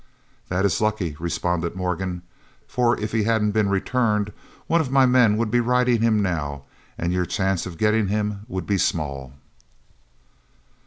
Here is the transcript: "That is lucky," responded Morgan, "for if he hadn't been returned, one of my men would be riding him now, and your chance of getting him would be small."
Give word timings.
"That 0.49 0.65
is 0.65 0.81
lucky," 0.81 1.15
responded 1.19 1.75
Morgan, 1.75 2.23
"for 2.67 2.99
if 2.99 3.11
he 3.11 3.21
hadn't 3.25 3.51
been 3.51 3.69
returned, 3.69 4.31
one 4.65 4.81
of 4.81 4.89
my 4.89 5.05
men 5.05 5.37
would 5.37 5.51
be 5.51 5.59
riding 5.59 6.01
him 6.01 6.23
now, 6.23 6.63
and 6.97 7.13
your 7.13 7.27
chance 7.27 7.67
of 7.67 7.77
getting 7.77 8.07
him 8.07 8.43
would 8.47 8.65
be 8.65 8.79
small." 8.79 9.33